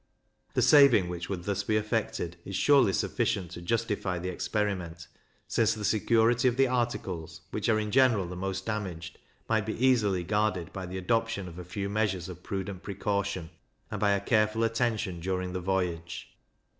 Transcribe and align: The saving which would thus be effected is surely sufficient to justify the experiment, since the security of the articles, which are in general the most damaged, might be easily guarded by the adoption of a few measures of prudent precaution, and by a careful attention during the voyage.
The 0.55 0.63
saving 0.63 1.09
which 1.09 1.29
would 1.29 1.43
thus 1.43 1.61
be 1.61 1.77
effected 1.77 2.35
is 2.43 2.55
surely 2.55 2.91
sufficient 2.91 3.51
to 3.51 3.61
justify 3.61 4.17
the 4.17 4.29
experiment, 4.29 5.07
since 5.47 5.75
the 5.75 5.85
security 5.85 6.47
of 6.47 6.57
the 6.57 6.65
articles, 6.65 7.41
which 7.51 7.69
are 7.69 7.79
in 7.79 7.91
general 7.91 8.25
the 8.25 8.35
most 8.35 8.65
damaged, 8.65 9.19
might 9.47 9.67
be 9.67 9.75
easily 9.77 10.23
guarded 10.23 10.73
by 10.73 10.87
the 10.87 10.97
adoption 10.97 11.47
of 11.47 11.59
a 11.59 11.63
few 11.63 11.87
measures 11.87 12.29
of 12.29 12.41
prudent 12.41 12.81
precaution, 12.81 13.51
and 13.91 13.99
by 13.99 14.13
a 14.13 14.19
careful 14.21 14.63
attention 14.63 15.19
during 15.19 15.53
the 15.53 15.61
voyage. 15.61 16.35